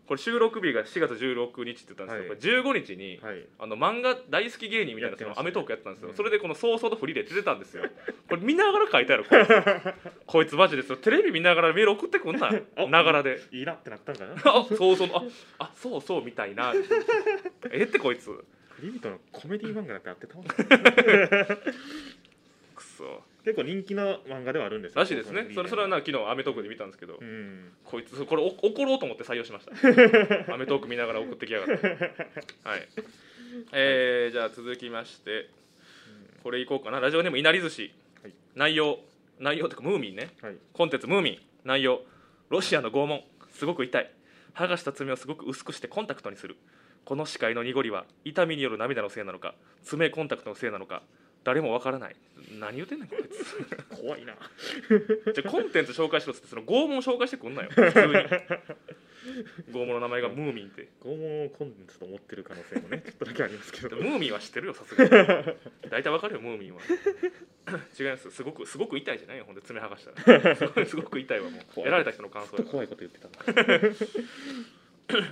[0.07, 3.45] これ収録日が4月16日って言ったんですけど、これ15日に、はい。
[3.57, 6.15] あの漫画大好き芸人みたいなそのアメトークやってたんですよ、うん。
[6.15, 7.83] それでこの「早々のフリーレン」出てたんですよ。
[8.29, 9.49] これ見ながら書いてあるこいつ。
[10.27, 10.97] こいつマジですよ。
[10.97, 13.41] テレビ見ながらメール送ってくんなあながらで。
[13.51, 14.33] いいなってなったんかな？
[14.45, 15.09] あそうそう。
[15.13, 15.23] あ
[15.59, 16.73] あそうそうみたいな。
[17.71, 18.25] えってこいつ。
[18.25, 20.45] フリートのコメディ漫画なんてあってたまん
[22.75, 25.01] くそ結構人気の漫画ではあるんですよ。
[25.01, 25.47] らしいですね。
[25.53, 27.71] それそれはな昨日アメトークで見たんですけど、うん。
[27.85, 29.71] こいつこれお怒ろうと思って採用しました。
[30.51, 31.87] アメトーク見ながら送ってきやがって
[32.63, 32.87] はい。
[33.71, 35.49] えー、じゃあ続きまして
[36.43, 36.99] これいこうかな。
[36.99, 37.91] ラジオネームいなり寿司、
[38.23, 38.33] はい。
[38.55, 38.99] 内容
[39.39, 40.31] 内容というかムーミンね。
[40.41, 40.55] はい。
[40.73, 41.39] コンテンツムーミン。
[41.63, 42.03] 内容。
[42.49, 43.23] ロシアの拷問。
[43.51, 44.11] すごく痛い。
[44.55, 46.57] 剥がした爪をすごく薄くしてコンタクトにする。
[47.05, 49.53] この視界の濁りは痛みによる涙のせいなのか
[49.83, 51.03] 爪コンタクトのせいなのか
[51.45, 52.15] 誰もわからない。
[52.59, 54.01] 何言ってんねんこいつ。
[54.01, 54.33] 怖いな。
[55.31, 57.69] じゃあコンテンツ紹介しろっつってその拷問紹介してくんなよ。
[57.69, 58.13] 普通に。
[59.71, 60.89] 拷問の名前がムーミンって。
[61.03, 63.95] 拷問をコンテンツと思ってる可能性もねちょっとだけありますけど。
[63.95, 65.09] ムーミンは知ってるよさすがに。
[65.91, 66.81] 大体わかるよムーミンは。
[67.99, 68.31] 違います。
[68.31, 70.55] すごくすごく痛いじゃないよほんで爪剥がしたら。
[70.55, 71.79] すごいすごく痛いわもう。
[71.81, 73.33] やられた人の感想怖いこと言ってたな。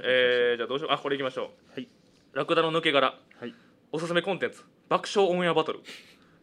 [0.05, 0.91] えー、じゃあどうしよう。
[0.91, 1.73] あこれいきましょう。
[1.73, 1.87] はい。
[2.33, 3.15] ラクダの抜け殻。
[3.39, 3.55] はい。
[3.91, 5.79] おすすめコンテンツ爆笑オンエアバトル。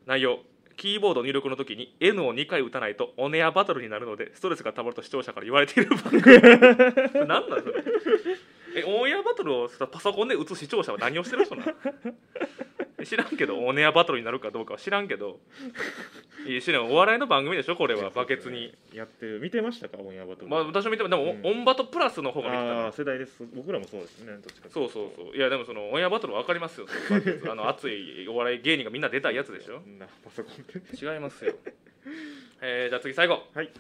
[0.06, 0.40] 内容
[0.76, 6.22] キーボード入力の時に N を2回打たないとオンエアバトルになるのでストレスがたまると視聴者から言われている番組。
[7.28, 7.84] 何なんそれ。
[8.76, 11.72] えオンエアバトルをさパソコンで打つ視聴者は何をしてる人なの？
[13.06, 15.40] 知らんけどオンエアバトルになるかどうかは知らんけど。
[16.46, 16.90] いや知らん。
[16.90, 18.10] お笑いの番組でしょこれは。
[18.10, 18.74] バケツに。
[18.92, 20.48] やってる見てましたかオンエアバトル。
[20.48, 21.40] まあ私も見てもでも、うん。
[21.46, 23.44] オンバトプラスの方が見てたなああ世代です。
[23.54, 25.36] 僕らもそうですねどっちかそうそうそう。
[25.36, 26.86] いやでもそのオンエアバトル分かりますよ。
[26.86, 29.80] そのバケツ あの熱いお笑い芸人がみんな出たいやつでしょ。
[29.98, 30.80] なパソコンで。
[30.96, 31.54] 違いますよ。
[32.60, 33.70] えー、じゃあ次最後、はい。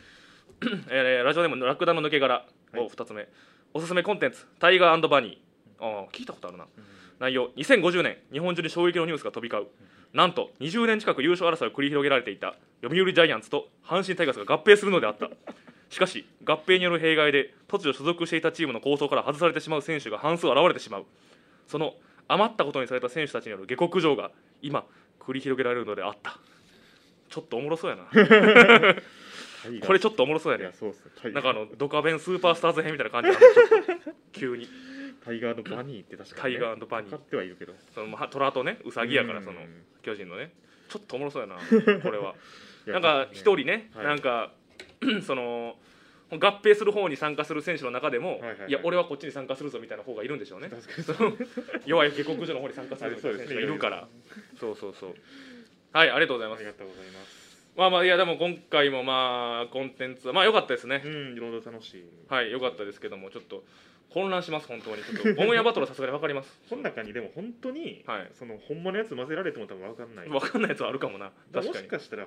[0.90, 2.34] えーラジオネームラクダの抜け殻。
[2.34, 2.78] はい。
[2.78, 3.28] を2つ目、
[3.72, 6.66] おすすめコンテンツ「タイガーバニー」ああ聞いたことあるな
[7.20, 7.50] 内容。
[7.56, 10.16] 2050年日本中に衝撃のニュースが飛び交う。
[10.16, 15.28] なんと20年近く優勝争いを繰り広げられていた読売ジャイアンツと阪神タイガースが合併するのであった。
[15.90, 21.04] しかし合併による弊害で突如所属していたチームの構想から外されてしまう選手が半数現れてしまう。
[21.68, 21.94] その
[22.26, 24.30] 余ったことにされた選手たちによる下克上が
[24.62, 24.84] 今
[25.20, 26.38] 繰り広げられるのであった。
[27.28, 28.04] ちょっとおもろそうやな。
[29.86, 30.72] これちょっとおもろそうやね
[31.34, 33.36] なんかあのドカベンスーパースターズ編みたいな感じな
[34.32, 34.66] 急に
[35.24, 37.16] タイガーのバニーって確かに、タイガーバニー。
[37.16, 37.72] ってはいるけど。
[37.94, 39.44] そのまあ虎とねウサギやからうん。
[39.44, 39.60] その
[40.02, 40.52] 巨人のね。
[40.88, 41.56] ちょっとおもろそうやな
[42.02, 42.34] これは。
[42.86, 44.06] なんか一人ね、はい。
[44.06, 44.52] なんか
[45.22, 45.76] その
[46.32, 48.72] 合併する方に参加する選手の中でも、いはいはいはい。
[48.72, 50.70] や俺はこっちに参加するぞみたいな方がいるんでしょうね。
[51.86, 54.08] 弱い下克上の方に参加する選手がいるから。
[54.58, 55.14] そうそうそう。
[55.92, 56.58] はいありがとうございます。
[56.60, 57.40] ありがとうございます。
[57.76, 61.02] まあまあいやでも今回もまあコンテンツはまあ良かったですね。
[61.04, 62.04] うんいろいろ楽しい。
[62.28, 63.64] はい良かったですけどもちょっと
[64.12, 65.02] 混乱します本当に。
[65.02, 66.60] ちょっとオンエアバトルはさすがに分かります。
[66.68, 68.30] この中にでも本当に、はい。
[68.38, 70.28] その本物のやつ混ぜられても多分分かんない。
[70.28, 71.26] 分かんないやつはあるかもな。
[71.52, 71.84] だ確かに。
[71.84, 72.26] もしかしたら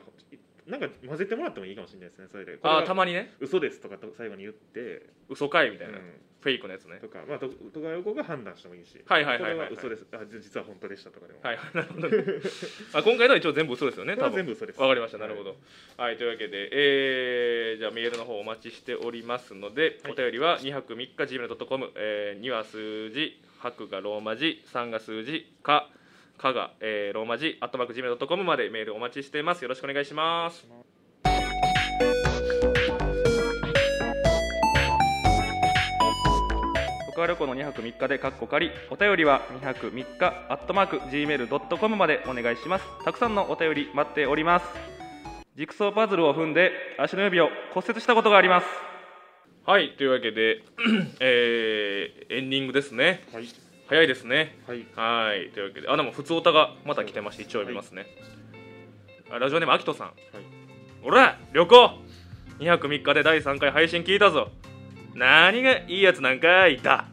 [0.67, 2.57] なんか混ぜてもらってもいいかもしれないですねそれで。
[2.61, 3.33] ああたままにね。
[3.39, 6.21] 嘘ですとかと最後に言って、嘘かいみたいな、うん。
[6.41, 6.97] フェイクのやつね。
[6.99, 9.01] とかまあととか横が判断してもいいし。
[9.05, 9.73] はいはいはいはいはい。
[9.73, 10.05] 嘘です。
[10.11, 11.39] あじ実は本当でしたとかでも。
[11.41, 12.23] はい なるほどね。
[12.93, 14.31] あ今回のは一応全部嘘ですよね多分。
[14.31, 14.81] は全部嘘です。
[14.81, 15.57] わかりましたなるほど。
[15.97, 20.13] はい、というわけで、えーじゃあメールの方お待ちしておりますので、はい。
[20.13, 25.89] お便りは2泊3日 gmail.com、えー、2は数字泊がローマ字3が数字か
[26.43, 29.61] かが、えーローマ字アットマーク gmail.com までメールお待ちしています。
[29.61, 30.67] よろしくお願いします。
[37.15, 38.71] 国家旅行の2泊3日でカッコ仮。
[38.91, 42.85] お便りは2泊3日アットマーク gmail.com までお願いします。
[43.05, 44.65] たくさんのお便り待っております。
[45.55, 48.67] ジグソーパズルを踏んで足の指を骨折したことがあります。
[49.65, 50.61] はいというわけで、
[51.21, 53.23] えーエンディングですね。
[53.31, 54.57] はい早いですね。
[54.67, 54.85] はい。
[54.95, 55.49] はい。
[55.51, 58.05] というわけであでも普通歌がまた来てまして一応読みますね、
[59.29, 60.13] あラジオネームあきとさん、
[61.03, 61.91] おら旅行。
[62.59, 64.49] 2泊3日で第3回配信聞いたぞ。
[65.15, 67.05] 何がいいやつなんかいた。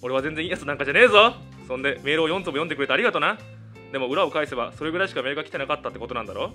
[0.00, 1.34] 俺は全然いいやつなんかじゃねえぞ。
[1.66, 3.38] そんでメールを4つも読んでくれてありがとな。
[3.92, 6.52] でも裏を返せばそれぐらいしかメールが来てなかったってことなんだろ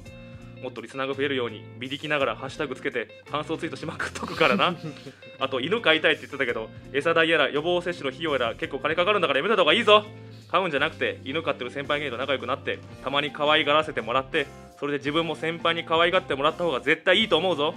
[0.61, 4.75] もっとリスナーが増えるようにビリきながらハッシュタグつけて感想ツイートしまくっとくからな。
[5.39, 10.05] あと犬飼いたいって言ってたけど餌代やら予防接種の費用やら結構金かかるんだからやめた方がいいぞ。
[10.51, 14.47] 飼うんじゃなくて犬飼ってる先輩芸人と仲良くなってたまに可愛がらせてもらって
[14.77, 17.73] それで自分も先輩に可愛がってもらった方が絶対いいと思うぞ。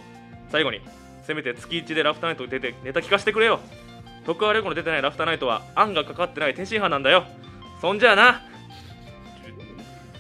[0.50, 0.80] 最後に
[1.22, 3.60] せめて月1でラフターナイトに出てネタ聞かせてくれよ。
[4.26, 7.24] 徳川レコの出てないラフターナイトは案がかかってない天津飯なんだよ。
[7.80, 8.42] そんじゃあな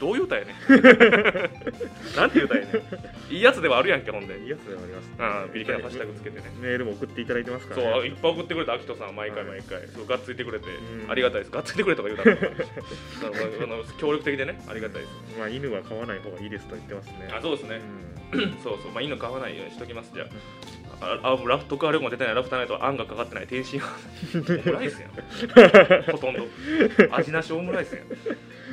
[0.04, 0.56] どういう歌やねん。
[2.14, 2.72] なんていう歌やね
[3.30, 3.34] ん。
[3.34, 4.38] いいやつではあるやんけほんで。
[4.38, 6.44] いいやつではあります、うんビリキナハッシュタグつけてね。
[6.60, 11.10] メールも送っていただいてますから、ね、そういっぱい送ってくれたアキトさん毎回はい毎回、そうがっついてくれて、うん。
[11.10, 11.50] ありがたいです。
[11.50, 14.60] がっついてくれとか言うたらあの 協力的でね。
[14.68, 15.38] ありがたいです。
[15.38, 17.30] まあ犬は飼わない方がいいですと言ってますね。
[17.32, 17.80] あそうですね、
[18.34, 18.92] う そうそう。
[18.92, 20.12] まあ犬飼わないようにしときます。
[20.12, 20.26] じゃ
[21.00, 22.34] あああラフトカーレコも出てない。
[22.34, 23.46] ラフターナイトはあんがかかってない。
[23.46, 26.02] 天津飯オムライスやん。
[26.12, 26.46] ほとんど。
[27.10, 28.04] 味なしオムライスやん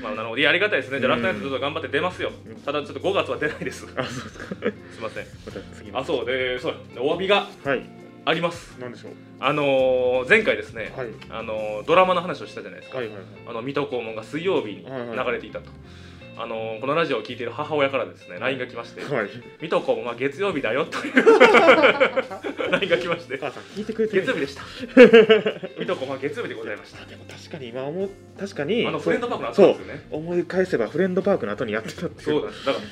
[0.01, 0.99] まあなのでいやありがたいですね。
[0.99, 2.31] じゃあラフターナイトちょっと頑張って出ますよ。
[2.47, 2.55] うん。
[2.61, 3.87] ただちょっと5月は出ないです。
[3.95, 4.55] あそうですか。
[4.67, 5.25] いません。
[5.45, 5.99] また次の。
[5.99, 6.25] あそう。
[6.25, 6.75] でそう。
[6.99, 7.81] お詫びがはい。
[8.23, 8.77] あります。
[8.79, 9.11] なんでしょう。
[9.39, 11.07] あのー前回ですね、はい。
[11.29, 13.25] あのードラマの話をしたじゃないですか、はいはいはい。
[13.47, 15.25] あの水戸黄門が水曜日にはいはい。
[15.25, 15.71] 流れていたと、
[16.37, 19.29] あのこのラジオを聞いている母親からですね LINE が来ましてはい
[19.61, 21.13] 「水戸黄門は月曜日だよ」という
[22.71, 24.21] LINE が来ましてお母さん聞いてくれてる。
[24.21, 24.63] 月曜日でした。
[25.77, 27.03] 水戸黄門は月曜日でございました。
[27.03, 30.07] あでも確かに今思う確かにあのフレンドパークの後ですよね。
[30.09, 32.65] 思い返せばフレンドパークの後にやってたっていそうなんです。
[32.65, 32.85] だから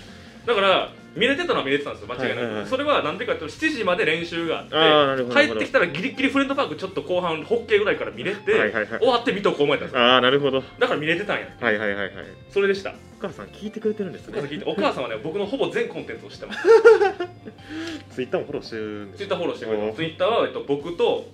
[0.46, 2.68] だから見れてたのは見れてたんですよ間違いなく、はいはいはい。
[2.68, 9.00] それはなんでかというと7時まで練習があって帰ってきたらギリギリフレンドパークちょっと後半ホッケーぐらいから見れて、はいはいはい。
[9.00, 10.02] 終わって水戸黄門やったんですよ。
[10.02, 10.62] ああなるほど。
[10.80, 12.12] だから見れてたんやはいはいはいはい。
[12.52, 12.92] それでした。
[12.92, 14.38] お母さん聞いてくれてるんですね。
[14.38, 16.60] お母さん聞いてお母さんはね僕のほぼ全コンテンツを知ってます。
[18.12, 21.28] ツイッターもフォローしてるんですツイッターフォローしてくれてツイッターは、えっと、僕と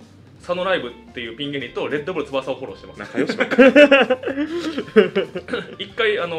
[0.46, 3.00] 佐野ライブっていうピン芸人とレッドブル翼をフォローしてます。
[3.00, 3.72] 仲良しばっかり。
[5.84, 6.36] 一回、あの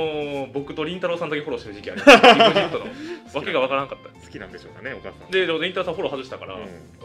[0.47, 2.85] ー僕とりんたろーさんだけフォローしてる時期ありました EXIT の。
[3.33, 4.07] わけがわからなかった。
[4.25, 5.31] 好きなんでしょうかねお母さん。
[5.31, 6.59] ででもりんたろーさんフォロー外したから、う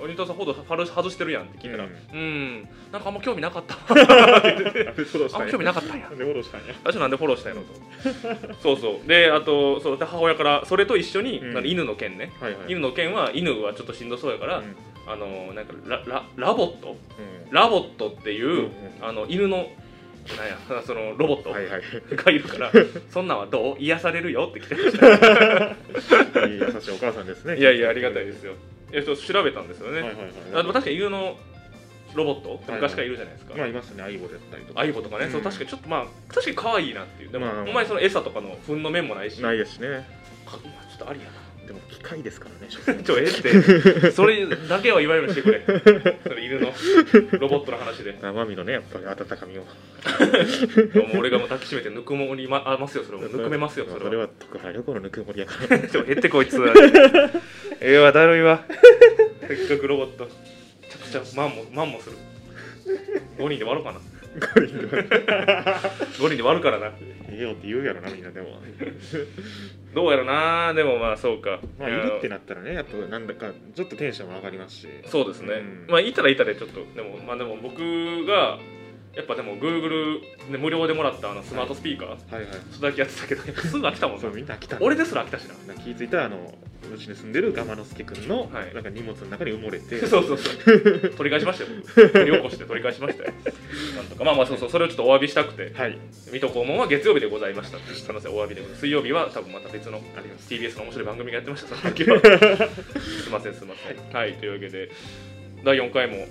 [0.04, 0.06] ん。
[0.06, 2.20] りんたろーさんフォローフォロー外してるやんって聞いたらううん。
[2.60, 3.76] んなんかあんま興味なかった。
[3.94, 6.06] なんでフォローしあんまたんや興味なかったんや。
[6.08, 6.66] なんでフォローしたんや。
[6.84, 7.66] 私なんでフォローしたんやろ
[8.46, 8.54] と。
[8.62, 9.08] そうそう。
[9.08, 11.66] であとそうで母親からそれと一緒に、うん。
[11.66, 12.30] 犬の件ね。
[12.40, 12.60] はいはい。
[12.68, 14.76] 犬の件は犬はちょっとしんどそうやから、うん
[15.12, 16.90] あのなんかラララボット？
[16.90, 16.96] うん。
[17.52, 18.70] ラボットっていう、
[19.00, 21.82] あの犬のなんや そのロボットはいはい。
[22.10, 22.72] がいるから、
[23.10, 23.76] そんなんはどう？
[23.78, 26.46] 癒されるよって来てました。
[26.46, 27.58] いい優しいお母さんですね。
[27.58, 28.54] いやいやありがたいですよ。
[28.92, 30.26] いやちょっと調べたんですよね、はいはいはい。
[30.54, 31.36] あでも確かに犬の
[32.14, 32.60] ロボット？
[32.68, 34.80] 昔からいるじゃないですか、まあいますね相棒だったりとか。
[34.80, 35.44] 相棒とかね、そううん。
[35.44, 37.32] 確かにちょっとまあ確かに可愛いなっていう。
[37.32, 37.64] でも、まあ。
[37.64, 39.42] お前その餌とかの糞の面もないし。
[39.42, 40.06] ないですしね。
[40.46, 41.32] ちょっとありやな
[41.66, 42.68] でも機械ですからね
[43.04, 43.42] ちょええっ
[44.02, 44.10] て。
[44.10, 45.62] それだけは言われるしてくれ。
[46.22, 46.72] それ犬の
[47.38, 48.18] ロボットの話で。
[48.20, 49.62] 生身のねやっぱり温かみを。
[51.06, 54.04] もう俺がもう抱きしめてぬくもりまあますよそれもぬくめますよそれは。
[54.06, 55.78] それは徳原旅行のぬくもりやから。
[55.88, 56.60] ちょ減ってこいつ
[57.80, 58.64] ええわだるいわ。
[59.46, 60.24] せっかくロボット。
[60.24, 62.16] めちゃくちゃマンもマンもする。
[63.38, 66.92] 5人で割ろうかな5人で割るからな。
[67.28, 68.48] ええよって言うやろなみんなでも。
[69.94, 70.72] どうやろな。
[70.74, 71.60] でもまあそうか。
[71.78, 74.88] まあいるってなったらねやっぱなんだかちょっとテンションも上がりますし。
[75.06, 75.86] そうですね、うん。
[75.88, 76.84] まあいたらいたでちょっと。
[76.94, 78.58] でもまあでも僕が
[79.14, 80.20] やっぱでも Google
[80.50, 82.46] で無料でもらったあのスマートスピーカー、はいはい。
[82.70, 84.22] それだけやってたけど すぐ飽きたもんな。
[84.22, 85.54] そうみんな来た俺ですら飽きたしな。
[85.66, 86.58] なんか気づいたらあの
[86.94, 88.74] うちに住んでるガマノスケ君の、はい。
[88.74, 89.98] なんか荷物の中に埋もれて。
[90.06, 91.10] そうそうそう。
[91.16, 92.08] 取り返しましたよ。
[92.08, 93.32] 取り起こして取り返しましたよ。
[93.96, 94.24] なんとか。
[94.24, 94.70] まあまあそうそう。
[94.70, 95.72] それをちょっとお詫びしたくて。
[95.74, 95.98] はい。
[96.32, 97.78] 水戸黄門は月曜日でございました。
[97.78, 98.80] すみませんお詫びでございます。
[98.80, 100.52] 水曜日は多分また別のあります。
[100.52, 101.76] TBS の面白い番組がやってました。
[101.76, 102.20] その時は。
[102.20, 104.16] すいませんすいません。
[104.16, 104.90] はい、というわけで
[105.64, 106.26] 第4回もはい。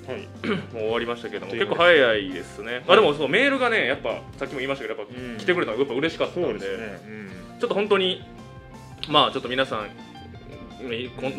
[0.73, 5.37] もう終わりましたけども結構早いですね、あでもそうメールがねやっぱさっきも言いましたけどやっぱうん。
[5.37, 6.99] 来てくれたのがやっぱ嬉しかったんで,、そうですね、
[7.59, 8.23] ちょっと本当に
[9.09, 9.87] まあちょっと皆さん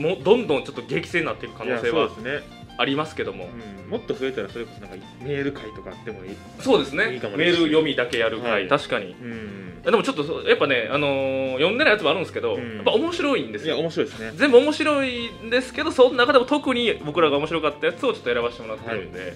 [0.01, 2.41] もうどんどんちょっと激戦になっていく可能性はね、
[2.83, 3.49] ありますけども。
[3.85, 6.37] うん、もっと増えたらそれこそなんかメール会とかあってもいい。
[6.61, 7.15] そうですね。
[7.15, 8.69] いいかもメール読みだけやる回、はい。
[8.69, 9.13] 確かに。
[9.13, 9.83] うん。
[9.83, 12.77] でもちょっとやっぱね、あのー読んでないやつもあるんですけど、うん。
[12.77, 14.33] やっぱ面白いんですいやよ面白いですね。
[14.37, 19.35] 全部面白いんですけどその中でも特に僕らが面白かったやつをちょっと選ばせてもらってるんで、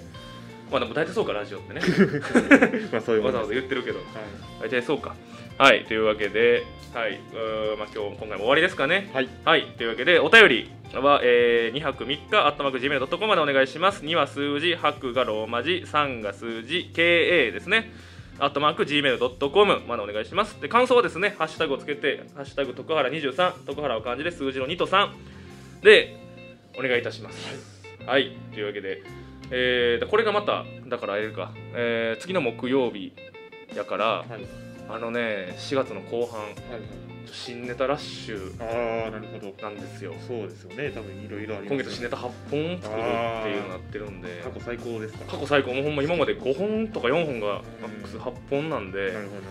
[0.71, 1.81] まあでも大体そうかラジオってね。
[2.91, 3.99] まあそういうもわざわざんです言ってるけど。
[3.99, 4.05] は
[4.61, 5.15] 大体そうか
[5.57, 7.19] はいというわけではい
[7.77, 9.09] まあ今日今回も終わりですかね。
[9.11, 14.03] い、はい、はいというわけでお便りは、えー2泊3日アットマーク Gmail.com までお願いします。
[14.03, 17.91] 2は数字泊がローマ字3が数字 KA ですね。
[18.39, 20.61] アットマーク Gmail.com までお願いします。
[20.61, 25.09] で感想はですねハッシュタグをつけてハッシュタグ徳原23徳原を漢字で数字の2と3
[25.81, 26.19] で
[26.77, 27.83] お願いいたします。
[28.05, 29.01] はい、というわけで、
[29.49, 33.11] えーこれがまただからあれか、えー次の木曜日
[33.75, 36.53] やからはいはいあのね4月の後半はい
[37.29, 39.53] 新ネタラッシュああなるほど。
[39.61, 40.13] なんですよ。
[40.25, 40.89] そうですよね。
[40.91, 45.25] 多分いろいろあります今月新ネタ8本作るっていうのになってるんで過去最高ですか？
[45.25, 45.73] 過去最高。
[45.73, 49.43] もうほんま今まで5本とか4本がマックス8本なんでなるほどなる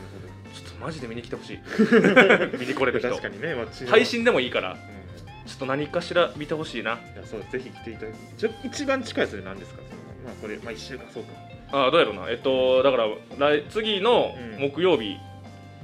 [0.55, 1.59] ちょっとマジで見に来てほしい。
[2.59, 3.09] 見に来れる人。
[3.11, 5.47] ほど確かにね、まあ、配信でもいいからうん。
[5.47, 6.93] ちょっと何かしら見てほしいな。
[6.93, 9.83] いやそうぜひ来ていただき一番近いそれ何ですか？
[9.83, 11.33] そのまあこれまあ一週間そうか
[11.73, 12.31] あどうやろうな。
[12.31, 13.07] えっとだから
[13.39, 14.71] 来次のうん。
[14.71, 15.17] 木曜日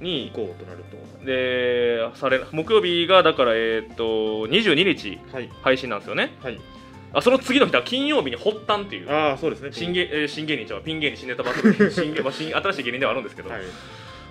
[0.01, 1.25] に行こうとなると。
[1.25, 4.05] でされ木曜日がだからえっと
[4.49, 5.49] 22日はい。
[5.63, 6.33] 配信なんですよね。
[6.43, 6.61] はい。
[7.15, 9.11] あその次の日だ金曜日に発端っていう。
[9.11, 9.71] ああそうですね。
[9.73, 11.91] 新芸,、えー新芸人ちゃうピン芸人新ネタバトル。
[11.93, 13.63] 新芸、まあ、新新しい芸人ではあるんですけど、はい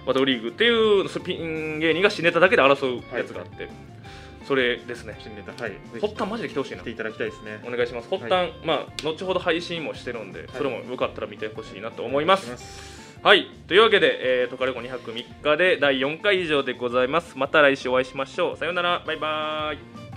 [0.06, 3.70] バトルリーグっていうそピン芸人が新ネタだけで争うやつがあって、
[4.52, 5.16] それですね。
[5.18, 5.54] 新ネタ。
[5.64, 5.72] はい。
[6.02, 6.82] 発端マジで来てほしいな。
[6.82, 7.62] 来ていただきたいですね。
[7.66, 8.10] お願いします。
[8.10, 12.52] 発端、まあ後ほど配信もしてるんで、それもよかったら見てほしいなと思います。
[13.24, 13.50] はい。
[13.70, 17.38] というわけで、えー、トカレコ2泊3日で第4回以上でございます。
[17.38, 18.58] また来週お会いしましょう。
[18.58, 19.02] さようなら。
[19.08, 19.76] バイバー
[20.08, 20.11] イ